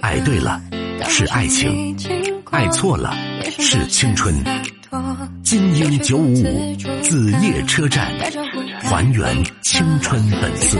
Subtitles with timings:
[0.00, 0.60] 爱对了
[1.08, 1.96] 是爱情，
[2.50, 3.14] 爱错了
[3.58, 4.34] 是青春。
[5.42, 8.12] 精英九五五子夜车站，
[8.82, 10.78] 还原青春本色。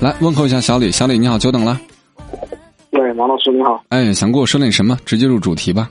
[0.00, 1.80] 来问候一下小李，小李你好，久等了。
[3.52, 3.84] 你好。
[3.88, 4.96] 哎，想跟我说点什么？
[5.04, 5.90] 直接入主题吧。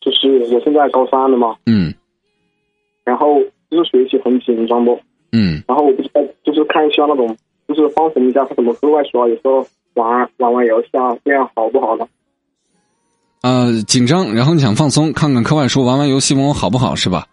[0.00, 1.56] 就是我现在高三了嘛。
[1.66, 1.92] 嗯。
[3.04, 3.38] 然后
[3.70, 4.98] 就是学习很紧张不？
[5.32, 5.62] 嗯。
[5.66, 7.36] 然后我不知道，就是看一下那种，
[7.68, 12.06] 就是放松一下，什么课外书啊，有时候玩玩玩游戏啊，这样好不好呢？
[13.42, 17.26] 呃，紧张，然后你想放松，看看课外书，玩玩游戏，问我好不好，是吧？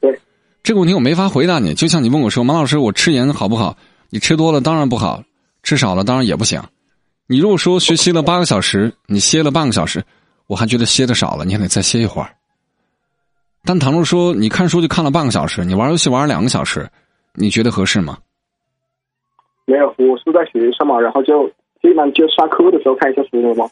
[0.00, 0.18] 对。
[0.62, 3.76] 这个问题我没法回答你，就像你问我说：“马老师，我吃盐好不好？”
[4.10, 5.22] 你吃多了当然不好，
[5.62, 6.60] 吃少了当然也不行。
[7.32, 10.04] 你如果说学习了八个小时，你歇了半个小时，
[10.48, 12.28] 我还觉得歇的少了，你还得再歇一会儿。
[13.64, 16.86] 但倘若说你看书就看了半个小时，你玩游戏玩了两个小时，
[17.32, 18.18] 你觉得合适吗？
[19.64, 21.48] 没有，我是在学校嘛，然后就
[21.80, 23.70] 基本上就下课的时候看一下书了嘛。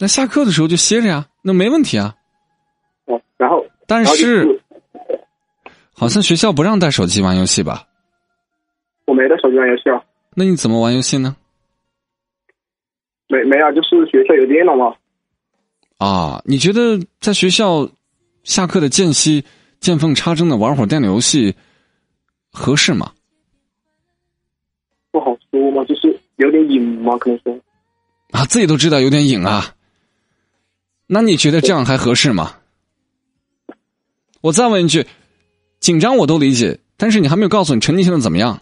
[0.00, 2.16] 那下课的时候就歇着呀，那没问题啊。
[3.04, 4.60] 哦，然后但是
[5.94, 7.84] 好像学校不让带手机玩游戏吧？
[9.04, 10.02] 我没带手机玩游戏啊。
[10.34, 11.36] 那你怎么玩游戏呢？
[13.28, 14.94] 没没啊，就是学校有电脑嘛。
[15.98, 17.88] 啊，你觉得在学校
[18.44, 19.44] 下课的间隙
[19.80, 21.54] 见缝插针的玩会儿电脑游戏
[22.52, 23.12] 合适吗？
[25.10, 27.58] 不好说嘛，就是有点瘾嘛，可能说。
[28.30, 29.74] 啊，自己都知道有点瘾啊。
[31.06, 32.56] 那你觉得这样还合适吗？
[34.42, 35.06] 我再问一句，
[35.80, 38.60] 紧张我都理解，但是你还没有告诉你成绩现在怎么样？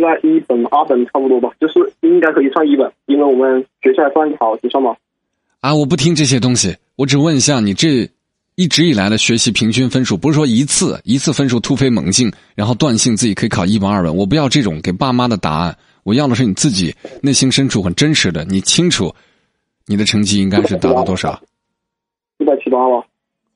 [0.00, 4.96] 在一本、二本差不多吧，就是应该可以上一本，因为我们学校还算好学校嘛。
[5.60, 8.08] 啊，我不听这些东西，我只问一下你这
[8.54, 19.14] 一直以来的学习平均分数，不是说一次一次分数突飞猛进，然后断信自己可以考一本、二本，我不要这种给爸妈的答案，我要的是你自己内心深处很真实的，你清楚
[19.86, 21.40] 你的成绩应该是达到多少？
[22.38, 23.06] 四百七八吧。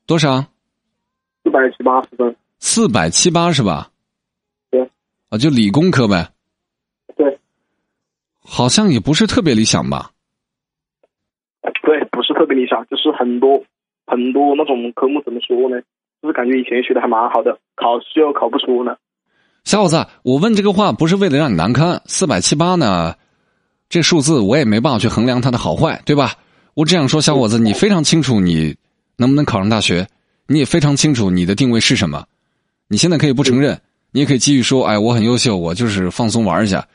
[0.05, 0.45] 多少？
[1.43, 2.35] 四百七八十分。
[2.59, 3.89] 四百七八是吧？
[4.69, 4.87] 对。
[5.29, 6.29] 啊，就理工科呗。
[8.45, 8.51] 对。
[8.51, 10.11] 好像也不是特别理想吧。
[11.83, 13.63] 对，不是特别理想，就是很多
[14.07, 15.81] 很多那种科目怎么说呢？
[16.21, 18.95] 就是感觉以前学的还蛮好的，考试又考不出呢。
[19.63, 23.15] 小伙子，我问这个话不是为了让你难堪，四百七八呢，
[23.89, 26.33] 这数字我也没办法去衡量它的好坏，对吧？
[26.75, 28.75] 我只想说，小伙子，你非常清楚你
[29.17, 30.07] 能不能考上大学，
[30.47, 32.25] 你也非常清楚你的定位是什么。
[32.87, 33.79] 你现在可以不承认，
[34.11, 36.87] 你也可以继续说，哎，我很优秀，我就是放松玩一下。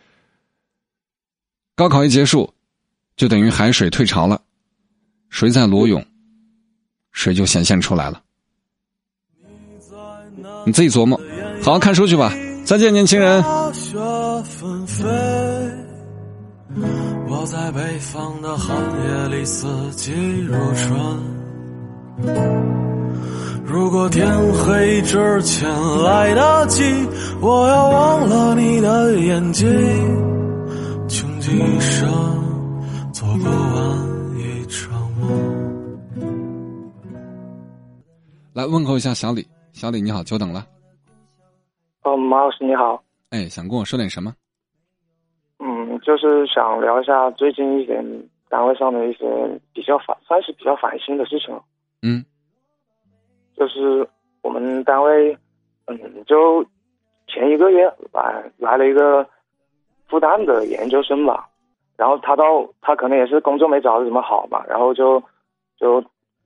[1.81, 2.53] 高考一结束，
[3.17, 4.39] 就等于海水退潮了。
[5.31, 6.05] 谁在裸泳，
[7.11, 8.21] 谁就显现出来了。
[10.67, 11.19] 你自己琢磨，
[11.63, 12.35] 好好看书去吧。
[12.67, 13.43] 再见，年轻人。
[17.27, 20.93] 我在北方的寒夜里，四季如春。
[23.65, 25.67] 如果天黑之前
[26.03, 26.85] 来得及，
[27.41, 29.67] 我要忘了你的眼睛，
[31.53, 32.09] 一生
[33.13, 35.27] 做不完一场梦。
[38.55, 40.65] 来问候一下小李，小李你好，久等了。
[42.05, 43.03] 哦，马老师你好。
[43.31, 44.33] 哎，想跟我说点什么？
[45.59, 48.01] 嗯，就是想聊一下最近一点
[48.49, 49.27] 单位上的一些
[49.73, 51.53] 比较烦，算是比较烦心的事情。
[52.03, 52.25] 嗯。
[53.57, 54.09] 就是
[54.43, 55.37] 我们单位，
[55.87, 56.65] 嗯，就
[57.27, 59.29] 前一个月来来了一个
[60.11, 61.49] 复旦的研究生吧。
[61.97, 65.23] 然后他到他可能也是工作没找的怎么好嘛，然后就
[65.79, 66.03] 就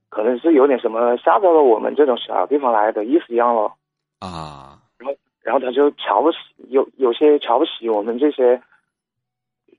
[0.09, 3.73] 可能是有点什么吓到了我们这种小地方来的意思一样了
[4.19, 4.79] 啊。
[4.99, 6.39] 然后然后他就瞧不起
[6.69, 8.61] 有有些瞧不起我们这些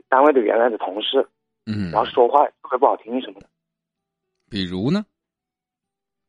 [0.07, 1.27] 单位的原来的同事，
[1.65, 3.47] 嗯，然后说话特别不好听什么的。
[4.49, 5.05] 比如呢？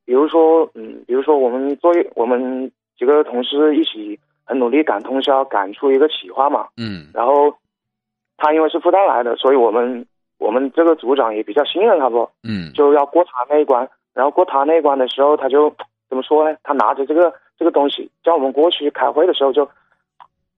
[0.04, 7.54] 比如说，嗯，比如说我们作业，我们几个同事一起很努力赶通宵，赶出一个企划嘛，嗯，然后。
[8.38, 10.04] 他因为是复旦来的，所以我们
[10.37, 12.28] 我们这个组长也比较信任他不？
[12.43, 13.88] 嗯，就要过他那一关。
[14.12, 15.75] 然后过他那一关的时候，他就
[16.10, 16.54] 怎么说呢？
[16.62, 19.64] 他拿着这个这个东西叫我们过去开会的时候，就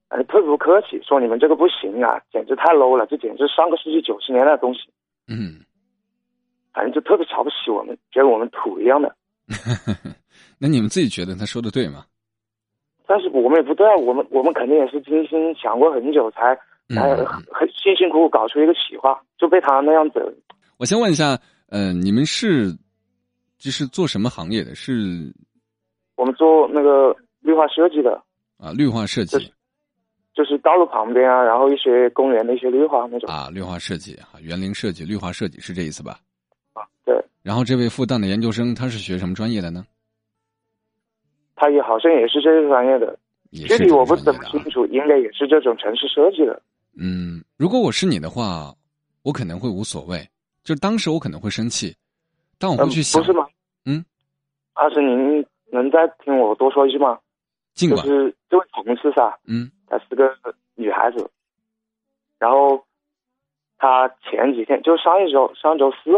[0.09, 4.81] 哎特别不客气，说你们这个不行啊，简直太 low 了，这简直上个世纪九十年代的东西。
[5.29, 5.65] 嗯，
[6.73, 9.15] 反正就特别瞧不起我们，觉得我们土一样的。
[10.59, 12.05] 那你们自己觉得他说的对吗？
[13.09, 16.55] 但是我们也不对啊，我们我们肯定也是精心想过很久才
[16.95, 20.21] 才嗯很很辛辛苦苦搞出一个企划，就被他那样子。
[20.77, 21.41] 我先问一下，
[21.71, 22.71] 呃，你们是
[23.59, 24.75] 就是做什么行业的？
[24.75, 25.33] 是
[26.17, 28.23] 我们做那个绿化设计的，
[28.59, 29.51] 啊，绿化设计就是
[30.35, 33.33] 就是道路旁边啊，然后一些公园的一些绿化那种。
[33.33, 36.21] 啊，绿化设计啊，园林设计、绿化设计是这意思吧？
[36.75, 39.83] 啊对，然后这位复旦的研究生他是学什么专业的呢？
[41.59, 43.19] 他也好像也是这个专业的，
[43.51, 46.63] 具体我不怎么清楚，应该也是这种城市设计的。
[46.97, 48.73] 嗯，如果我是你的话，
[49.23, 50.27] 我可能会无所谓，
[50.63, 51.95] 就当时我可能会生气，
[52.59, 53.47] 但我嗯会去想，不是吗？
[53.85, 54.05] 嗯，
[54.75, 57.19] 阿师，您能再听我多说一句吗？
[57.75, 58.05] 尽管。
[58.07, 59.71] 是这位同事噻，嗯。
[59.91, 60.31] 她是个
[60.75, 61.31] 女孩子，
[62.39, 62.85] 然后
[63.79, 66.11] 她前几天就上一周上周四，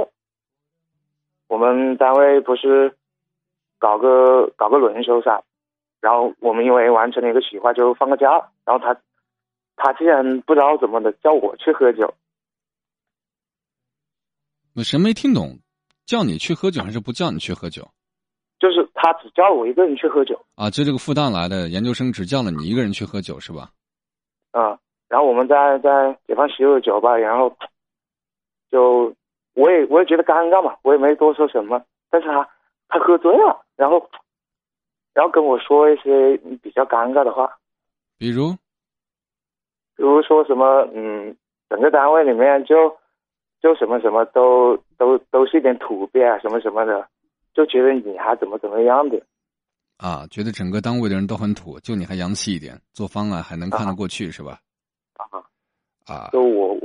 [1.46, 2.92] 我们单位不是
[3.80, 5.42] 搞个搞个轮休噻，
[6.00, 8.30] 然后我们因为完成了一个企划就放个假，
[8.64, 9.00] 然后他
[9.74, 12.14] 他竟然不知道怎么的叫我去喝酒，
[14.76, 15.58] 我谁没听懂？
[16.06, 17.88] 叫你去喝酒还是不叫你去喝酒
[18.58, 20.68] 就是他只叫我一个人去喝酒，啊？
[20.68, 23.70] 就这个复旦来的研究生只叫了你一个人去喝酒是吧？
[24.50, 24.76] 啊、
[25.08, 27.56] 然后我们在在解放西路的酒吧，然后
[28.70, 29.14] 就
[29.54, 31.80] 我也我也觉得尴尬嘛，我也没多说什么，
[32.10, 32.48] 但是他
[32.88, 34.10] 他喝醉了，然后
[35.14, 37.56] 然后跟我说一些比较尴尬的话，
[38.18, 38.52] 比如？
[39.96, 41.34] 比如说什么嗯，
[41.70, 42.94] 整个单位里面就
[43.62, 47.08] 就什么什么都都都是一点土鳖啊，什么什么的，
[47.54, 49.18] 就觉得你还怎么怎么样的，
[49.96, 54.60] 啊，觉得整个单位的人都很土，就你还洋气一点，做方案还能看得过去是吧？
[55.16, 55.40] 啊，
[56.04, 56.80] 啊，就我我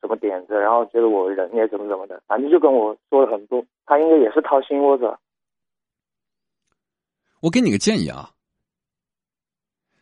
[0.00, 5.12] 什么点子，然后觉得我人也怎么怎么的，反正就跟我说了很多，他应该也是掏心窝子。
[7.46, 8.34] 我给你个建议啊，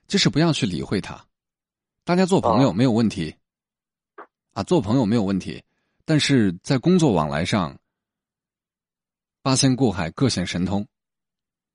[0.07, 1.27] 就是不要去理会他，
[2.03, 3.37] 大家做朋友哦没有问题，
[4.55, 5.63] 啊，做朋友没有问题，
[6.07, 7.79] 但是在工作往来上，
[9.43, 10.89] 八仙过海，各显神通。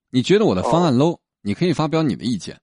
[0.10, 2.60] 你觉得我的方案 low，、你可以发表你的意见，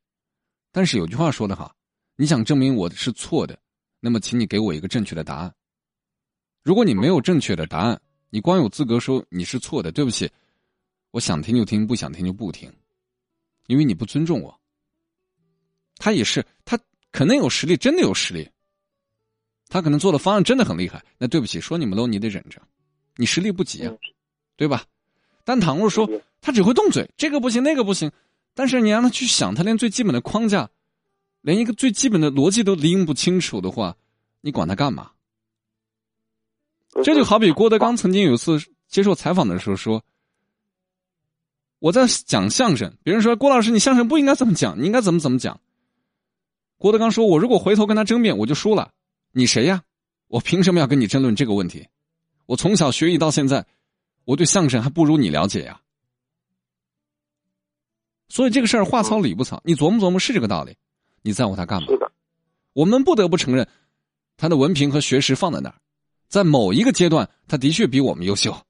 [0.73, 1.77] 但是有句话说得好，
[2.17, 3.57] 你想证明我是错的，
[4.01, 5.55] 那么请你给我一个正确的答案。
[6.65, 10.29] 如果你没有正确的答案，你光有资格说你是错的，对不起，
[11.13, 12.69] 我想听就听，不想听就不听，
[13.67, 14.61] 因为你不尊重我。
[15.97, 16.79] 他也是，他
[17.11, 18.49] 可能有实力，真的有实力，
[19.69, 21.05] 他可能做的方案真的很厉害。
[21.19, 22.61] 那对不起，说你们 low，你得忍着，
[23.17, 23.99] 你实力不及啊，嗯
[24.57, 24.85] 对吧？
[25.45, 26.11] 但倘若说
[26.41, 28.11] 他只会动嘴，这个不行，那个不行，
[28.55, 30.69] 但是你让他去想，他连最基本的框架，
[31.41, 33.97] 连一个最基本的逻辑都拎不清楚的话，
[34.41, 35.13] 你管他干嘛？
[37.05, 38.59] 这就好比郭德纲曾经有一次
[38.89, 40.03] 接受采访的时候说
[41.79, 45.61] ：“我在讲相声，别人说郭老师你相声不应该这么讲，你应该怎么怎么讲。”
[46.79, 48.93] 郭德纲说：“我如果回头跟他争辩，我就输了。
[49.33, 49.83] 你谁呀？
[50.29, 51.87] 我凭什么要跟你争论这个问题？
[52.47, 53.65] 我从小学艺到现在，
[54.25, 55.81] 我对相声还不如你了解呀。
[58.29, 60.77] 所以这个事儿话糙理不糙，你琢磨琢磨是这个道理。
[61.23, 61.89] 你在乎他干嘛？
[62.73, 63.69] 我们不得不承认，
[64.37, 65.77] 他的文凭和学识放在那儿，
[66.29, 68.66] 在某一个阶段，他的确比我们优秀。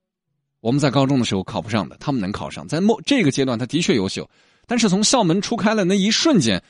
[0.67, 4.29] 我们在高中的时候考不上的，他们能考上，在某这个阶段，他的确优秀。
[4.67, 6.61] 但是从校门出开了那一瞬间，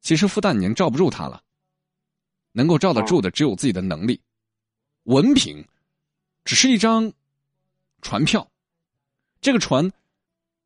[0.00, 1.42] 其实复旦已经罩不住他了。
[2.52, 4.18] 能够罩得住的只有自己的能力，
[5.02, 5.62] 文凭
[6.46, 7.12] 只是一张
[8.00, 8.50] 船票。
[9.42, 9.92] 这个船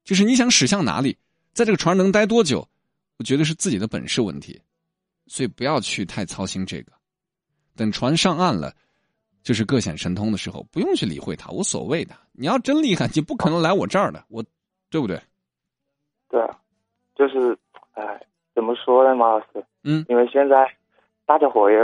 [0.04, 1.18] 就是你想驶向哪里，
[1.54, 2.68] 在这个船能待多久，
[3.16, 4.62] 我觉得是自己的本事问题。
[5.26, 6.92] 所以不要去太操心这个。
[7.74, 8.72] 等船上岸了，
[9.46, 12.16] 就是各显神通的时候，不用去理会他，无所谓的。
[12.32, 14.44] 你要真厉害，你不可能来我这儿的，我
[14.90, 15.16] 对不对？
[16.28, 16.58] 对啊，
[17.14, 17.56] 就是，
[17.92, 18.20] 哎，
[18.56, 19.64] 怎么说呢，马老师？
[19.84, 20.66] 嗯，因为现在
[21.26, 21.76] 大家伙也，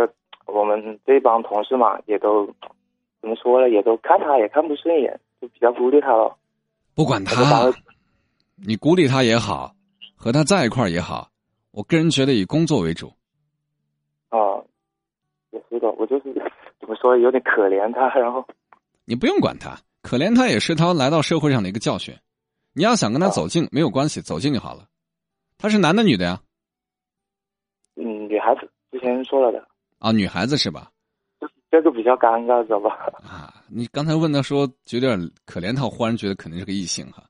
[0.47, 2.45] 我们这帮同事嘛，也都
[3.21, 6.37] 怎么说呢，也都看他也看不顺眼，就比较孤立他了。
[6.97, 7.73] 不管他，
[8.57, 9.73] 你孤立他也好，
[10.16, 11.31] 和他在一块儿也好，
[11.71, 13.07] 我个人觉得以工作为主。
[14.31, 14.59] 啊，
[15.50, 16.42] 也是的，我就是怎
[16.92, 18.46] 么说，有点可怜他，然后
[19.04, 22.14] 你不用管他，可怜他也是他来到社会上的一个教训。
[22.75, 24.87] 你要想跟他走近，没有关系，走近就好了。
[25.58, 26.40] 他是男的女的呀？
[27.96, 29.66] 嗯，女孩子之前说了的，
[29.99, 30.90] 啊，女孩子是吧？
[31.70, 32.90] 这个比较尴尬，知道吧？
[33.25, 37.25] 啊，你刚才问他说有点可怜他，我忽然觉得肯定是个异性哈。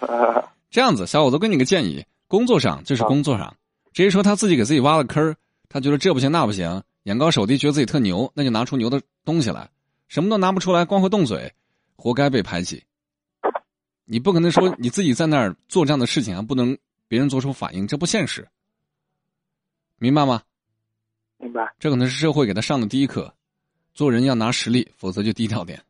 [0.70, 3.54] 这样子，小伙子，给你个建议：工作上就是工作上，
[3.92, 5.34] 直接说他自己给自己挖了坑儿，
[5.68, 9.70] 他觉得这不行那不行，眼高手低，觉得自己特牛，那就拿出牛的东西来，
[10.08, 11.50] 什么都拿不出来，光会动嘴，
[11.96, 12.84] 活该被排挤。
[14.04, 16.76] 你不可能说你自己在那儿做这样的事情还不能
[17.08, 18.46] 别人做出反应，这不现实。
[19.96, 20.42] 明白吗？
[21.38, 21.74] 明白。
[21.78, 23.34] 这可能是社会给他上的第一课，
[23.94, 25.82] 做人要拿实力，否则就低调点。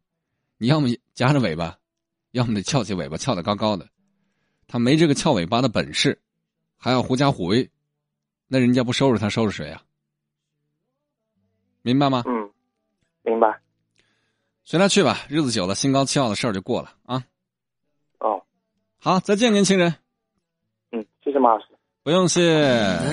[0.56, 1.76] 你要么夹着尾巴，
[2.30, 3.88] 要么得翘起尾巴，翘得高高的。
[4.68, 6.16] 他没这个翘尾巴的本事，
[6.76, 7.68] 还要狐假虎威，
[8.46, 9.82] 那人家不收拾他，收拾谁啊？
[11.82, 12.22] 明白吗？
[12.26, 12.50] 嗯，
[13.22, 13.60] 明白。
[14.64, 17.24] 随他去吧，日子久了，心高气傲的事儿就过了啊。
[18.20, 18.42] 哦，
[18.98, 19.94] 好，再见，年轻人。
[20.92, 21.66] 嗯，谢谢马老师。
[22.02, 22.40] 不用谢，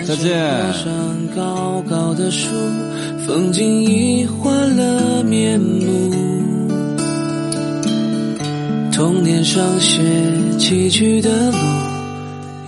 [0.05, 0.73] 再见。
[0.73, 2.49] 上高高的树，
[3.25, 6.13] 风景已换了面目。
[8.93, 10.01] 童年上学
[10.57, 11.57] 崎岖的路，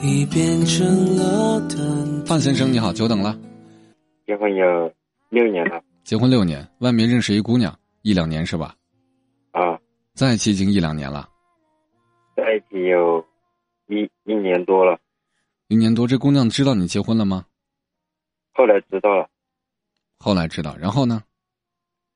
[0.04, 2.26] 已变成了等。
[2.26, 3.38] 范先生，你好，久等了。
[4.26, 4.92] 结婚有
[5.30, 8.74] 六年了结婚六年，外面认识一姑娘，一两年是吧？
[9.52, 9.78] 啊，
[10.14, 11.28] 在一起已经一两年了，
[12.34, 13.28] 在一起有
[13.88, 14.98] 一一年多了，
[15.68, 16.08] 一年多。
[16.08, 17.46] 这姑娘知道你结婚了吗？
[18.54, 19.30] 后来知道了，
[20.18, 21.22] 后来知道，然后呢？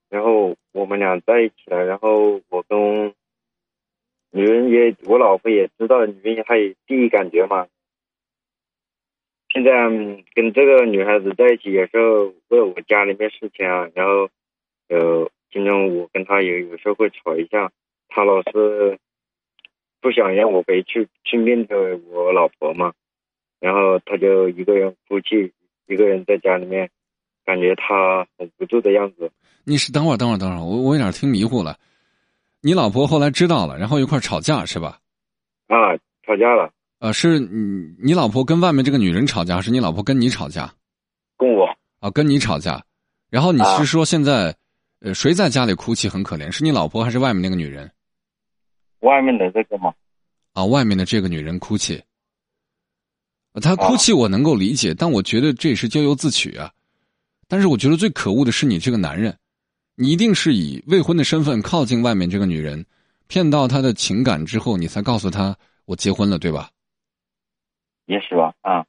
[0.07, 3.13] 然后我们俩在一起了，然后我跟
[4.29, 7.67] 女人也，我老婆也知道，女人她也第一感觉嘛。
[9.53, 14.29] 现在嗯跟这个女孩子在一起，有时候为我家里面事情啊，然后
[14.88, 17.72] 呃，经常我跟她有有时候会吵一架，
[18.08, 18.98] 她老是
[20.00, 22.93] 不想让我回去去面对我老婆嘛，
[23.60, 25.51] 然后她就一个人哭泣，
[25.88, 26.89] 一个人在家里面，
[27.46, 29.31] 感觉她很无助的样子。
[29.65, 31.77] 你是等会儿，等会儿，等会儿，我我有点听迷糊了。
[32.62, 35.00] 你老婆后来知道了，然后一块儿吵架是吧？
[35.67, 40.72] 啊，吵架了，呃，是你你老婆跟外面这个女人吵架，还是你老婆跟你吵架？
[41.36, 41.67] 跟我
[42.00, 42.79] 啊，跟你吵架。
[43.31, 44.55] 然后你啊是说现在，
[45.00, 46.51] 呃，谁在家里哭泣很可怜？
[46.51, 47.91] 是你老婆还是外面那个女人？
[49.00, 49.91] 外面的这个吗，
[50.53, 52.00] 啊，外面的这个女人哭泣。
[53.53, 56.72] 呃她哭泣我能够理解，但我觉得这也是咎由自取啊。
[57.48, 59.36] 但是我觉得最可恶的是你这个男人，
[59.96, 62.86] 你一定是以未婚的身份靠近外面这个女人，
[63.25, 66.70] 骗到她的情感之后，你才告诉她我结婚了，对吧？
[68.05, 68.86] 也许吧，啊，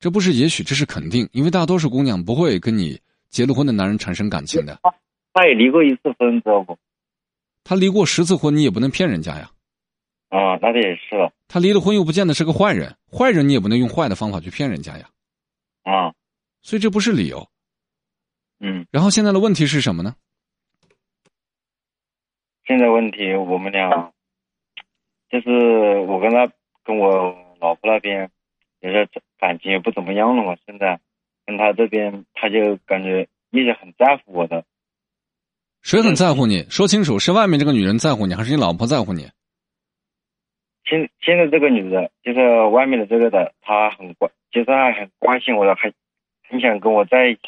[0.00, 3.00] 这不是也许，这是肯定，因为大多数姑娘不会跟你
[3.30, 4.78] 结了婚的男人产生感情的。
[5.32, 6.78] 他也离过一次婚，知道不？
[7.64, 9.50] 他离过十次婚，你也不能骗人家呀。
[10.28, 15.08] 啊，那这也是了，他离了婚又不见得是个坏人，坏人你也不能用坏的方法去骗人家呀。
[15.82, 16.14] 啊，
[16.62, 17.48] 所以这不是理由。
[18.60, 20.14] 嗯，然后现在的问题是什么呢？
[22.66, 23.90] 现在问题我们俩，
[25.28, 26.50] 就是我跟他
[26.82, 28.30] 跟我老婆那边，
[28.80, 30.54] 也是感情也不怎么样了嘛。
[30.66, 31.00] 现在
[31.46, 34.66] 跟他这边，他就感觉一直很在乎我的，
[35.80, 36.64] 谁很在乎你？
[36.68, 39.30] 说清楚，是外面这个女人在乎你，还是你老婆在乎你？
[40.84, 45.94] 现现在这个女的，就是外面的这个的，她很关，其实还很关心我的，很
[46.46, 47.40] 很想跟我在一起。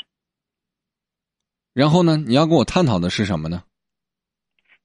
[1.75, 2.17] 然后呢？
[2.17, 3.63] 你要跟我探讨的是什么呢？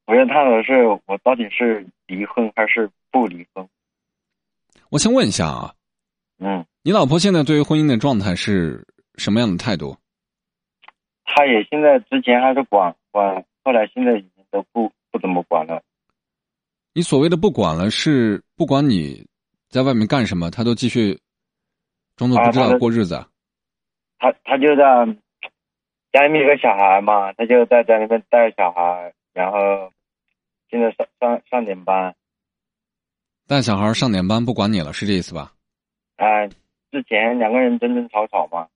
[0.07, 3.65] 我要探讨的是，我到底是离婚还是不离婚？
[4.91, 5.73] 我先问一下啊，
[6.39, 9.95] 嗯，你老婆现在对于婚姻的状态是什么样的态度？
[11.23, 15.81] 她也现在之前还是管管，后来现在已经都不不怎么管了。
[16.93, 19.25] 你所谓的不管了，是不管你
[19.69, 21.17] 在外面干什么，她都继续
[22.17, 23.29] 装作不知道过日子啊。
[24.19, 24.83] 他他就在
[26.11, 29.89] 家里面有个小孩嘛，他就在家里面带小孩，然后
[30.69, 32.13] 现在上上上点班
[33.51, 35.51] 带小孩上点班不管你了，是这意思吧？
[36.15, 36.47] 啊、
[36.89, 38.69] 之前两个人争争吵吵嘛，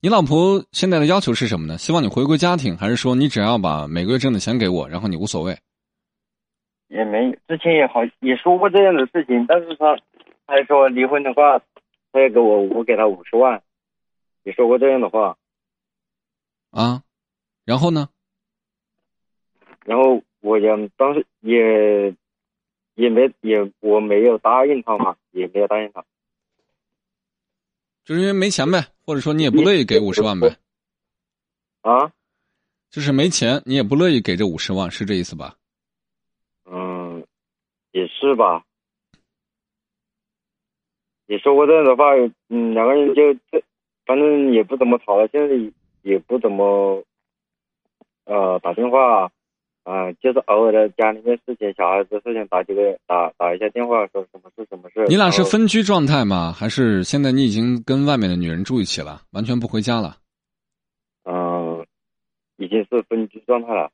[0.00, 1.76] 你老婆现在的要求是什么呢？
[1.76, 5.58] 希望你回归家庭，还是说你只要把每个月挣的钱给我，然后你无所谓？
[6.88, 9.94] 也没之前也好也说过这样的事情，但是他
[10.46, 11.58] 他还说离婚的话，
[12.12, 13.62] 他要给我我给他五十万，
[14.44, 15.36] 也说过这样的话，
[16.70, 17.02] 啊？
[17.66, 18.08] 然后呢？
[19.84, 22.14] 然后我也当时也
[22.96, 26.04] 也没也我没有答应他嘛，也没有答应他。
[28.04, 30.56] 就是因为没钱呗，或者说你也不乐意给五十万呗，
[31.82, 32.12] 啊，
[32.90, 35.56] 就是没钱，你也不乐意给这五十万，是这意思吧？
[36.64, 37.26] 嗯，
[37.90, 38.64] 也是吧，
[41.26, 42.14] 也说过这样的话，
[42.48, 43.62] 嗯，两个人就这，
[44.04, 45.72] 反正也不怎么吵了，现在
[46.02, 47.04] 也不怎么，
[48.24, 49.32] 呃，打电话，
[49.86, 55.06] 啊、就是偶尔的家里面事情、小孩子事情打几个打打一下电话，说什么事什么事。
[55.06, 56.50] 你俩是分居状态吗？
[56.50, 60.16] 还是现在你已经跟外面的女人住一起了，完全不回家了？
[61.22, 61.86] 嗯、
[62.56, 63.92] 已经是分居状态了。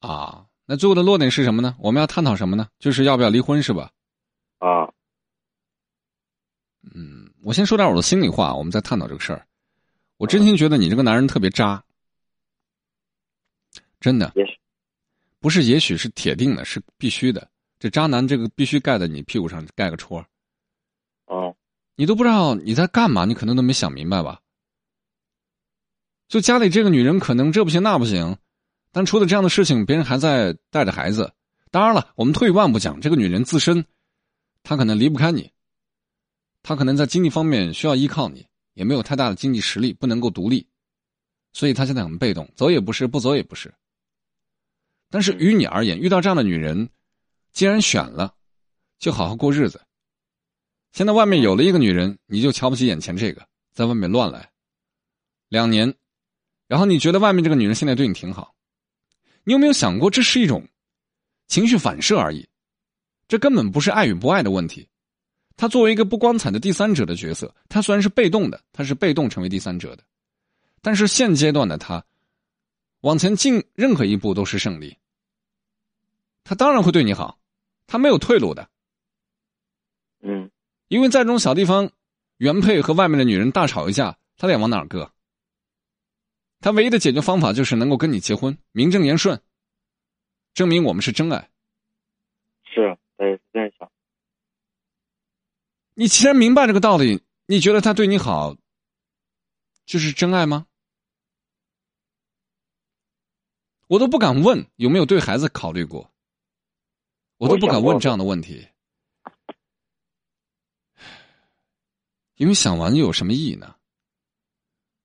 [0.00, 1.74] 啊，那最后的落点是什么呢？
[1.80, 2.68] 我们要探讨什么呢？
[2.78, 3.90] 就是要不要离婚是吧？
[4.58, 4.92] 啊，
[6.94, 9.46] 嗯，我先说点我的心里话，我们再探讨这个事儿。
[10.18, 11.82] 我真心觉得你这个男人特别渣，
[14.04, 14.52] 真的也许
[15.40, 17.48] 不是，也许是铁定的，是必须的。
[17.78, 20.26] 这渣男这个必须盖在你屁股上盖个戳儿，
[21.32, 21.54] 嗯
[21.96, 24.42] 你都不知道你在干嘛，你可能都没想明白吧？
[26.28, 28.36] 就家里这个女人可能这不行那不行，
[28.92, 31.32] 但出了这样的事情，别人还在带着孩子。
[31.70, 33.82] 当然了，我们退一万步讲，这个女人自身，
[34.62, 35.50] 她可能离不开你，
[36.62, 40.66] 她可能在经济方面需要依靠你，也没有太大的经济实力，不能够独立，
[41.54, 43.72] 所以她现在很被动，走也不是，不走也不是。
[45.14, 46.88] 但是于你而言，遇到这样的女人，
[47.52, 48.34] 既然选了，
[48.98, 49.80] 就好好过日子。
[50.90, 54.50] 现在外面有了一个女人，你就瞧不起眼前这个，在外面乱来，
[55.50, 55.94] 两年，
[56.66, 58.56] 然后你觉得外面这个女人现在对你挺好，
[59.44, 60.66] 你有没有想过这是一种
[61.46, 62.44] 情绪反射而已？
[63.28, 64.88] 这根本不是爱与不爱的问题。
[65.56, 70.02] 他作为一个不光彩的第三者的角色，他虽然是被动的，他是被动成为第三者的，
[70.82, 72.04] 但是现阶段的他，
[73.02, 74.92] 往前进任何一步都是胜利。
[76.44, 77.40] 他当然会对你好，
[77.86, 78.68] 他没有退路的。
[80.20, 80.50] 嗯
[80.88, 81.90] 因为在这种小地方，
[82.36, 85.10] 原配和外面的女人大吵一架，他脸往哪儿搁？
[86.60, 89.42] 他唯一的解决方法就是能够跟你结婚，名正言顺，
[90.52, 91.50] 证明我们是真爱。
[92.64, 93.90] 是，我也是这样想。
[95.94, 98.56] 你既然明白这个道理，你觉得他对你好，
[99.86, 100.66] 就是真爱吗？
[103.88, 106.13] 我都不敢问有没有对孩子考虑过，
[107.36, 108.66] 我都不敢问这样的问题，
[112.36, 113.76] 因为想完又有什么意义呢？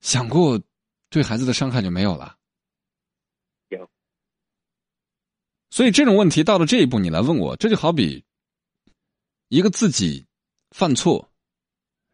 [0.01, 0.61] 想过，
[1.09, 2.37] 对孩子的伤害就没有了。
[3.69, 3.89] 有。
[5.69, 8.23] 所以这种问题到了这一步，你来问我，这就好比
[9.49, 10.25] 一个自己
[10.69, 11.29] 犯错，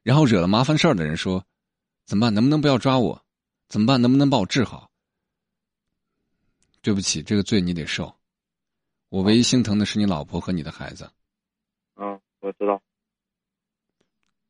[0.02, 1.46] 然后惹了麻烦事儿的人说
[2.08, 2.34] ：“怎么办？
[2.34, 3.26] 能不能不要抓我？
[3.68, 4.02] 怎么办？
[4.02, 4.90] 能不能把我治好？”
[6.82, 8.15] 对不起，这个罪你得受。
[9.10, 11.10] 我唯一心疼的是你老婆和你的孩子。
[11.96, 12.82] 嗯，我知道。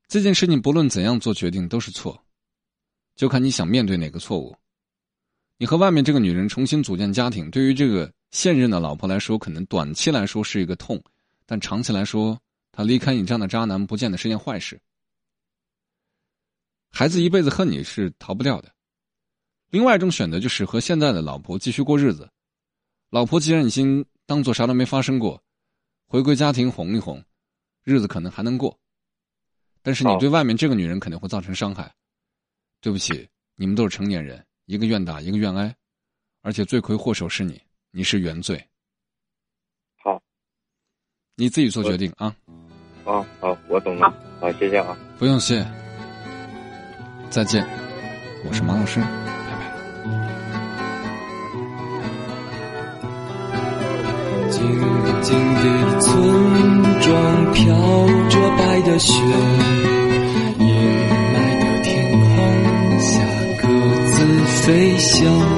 [0.08, 2.24] 这件事情不论怎样做决定都是错，
[3.16, 4.56] 就看你想面对哪个错误。
[5.58, 11.02] 你和外面这个女人重新组建家庭，对于这个现任的老婆来说，可能短期来说是一个痛，
[11.46, 12.38] 但长期来说，
[12.72, 14.80] 她离开你这样的渣男，不见得是件坏事。
[16.92, 18.72] 孩子一辈子恨你是逃不掉的。
[19.70, 22.30] 另外一种选择就是和现在的老婆继续过日子。
[23.10, 25.42] 老婆既然已经当做啥都没发生过，
[26.08, 27.24] 回归家庭哄一哄，
[27.84, 28.78] 日子可能还能过。
[29.82, 31.94] 但是你对外面这个女人肯定会造成伤害。
[32.82, 35.76] 对不起，你们都是成年人，一个愿打一个愿挨，
[36.42, 37.62] 而且罪魁祸首是你，
[37.92, 38.64] 你是原罪。
[39.98, 40.22] 好，
[41.36, 42.36] 你自己做决定啊。
[43.06, 44.10] 啊，好，我懂了。
[44.40, 44.98] 好，谢谢啊。
[45.18, 45.66] 不用谢。
[47.30, 47.68] 再见，
[48.46, 49.00] 我是马老师，
[55.22, 56.12] 静静的村
[57.02, 57.12] 庄
[57.54, 57.64] 飘
[58.30, 59.14] 着白的雪，
[60.60, 62.20] 阴霾的天空
[63.00, 63.10] 下
[63.62, 63.64] 鸽
[64.06, 64.16] 子
[64.64, 65.55] 飞翔。